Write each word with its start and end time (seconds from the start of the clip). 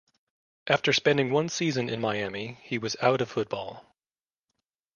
After 0.65 0.93
spending 0.93 1.29
one 1.29 1.47
season 1.47 1.87
in 1.87 2.01
Miami 2.01 2.57
he 2.63 2.79
was 2.79 2.95
out 3.01 3.21
of 3.21 3.29
football. 3.29 3.85